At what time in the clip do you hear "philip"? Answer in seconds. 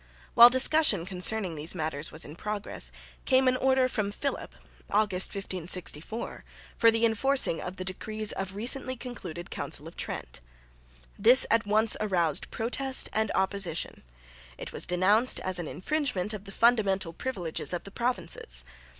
4.11-4.55